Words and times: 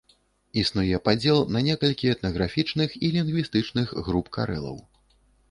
Існуе 0.61 0.99
падзел 1.09 1.37
на 1.55 1.61
некалькі 1.67 2.09
этнаграфічных 2.15 2.97
і 3.03 3.13
лінгвістычных 3.17 3.95
груп 4.09 4.35
карэлаў. 4.41 4.77